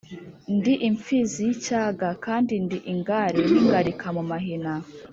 ndi 0.55 0.73
imfizi 0.89 1.39
y’icyaga 1.47 2.09
kandi 2.25 2.53
ndi 2.65 2.77
ingare 2.93 3.39
n’ingalika 3.51 4.07
mu 4.15 4.23
mahina 4.31 4.73